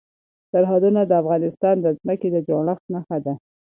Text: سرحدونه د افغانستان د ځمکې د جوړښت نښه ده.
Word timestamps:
سرحدونه 0.53 1.01
د 1.05 1.11
افغانستان 1.21 1.75
د 1.81 1.87
ځمکې 1.99 2.27
د 2.31 2.37
جوړښت 2.47 2.85
نښه 2.93 3.17
ده. 3.25 3.33